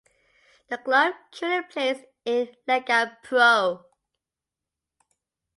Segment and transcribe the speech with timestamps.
[0.71, 3.85] The club currently plays in Lega Pro.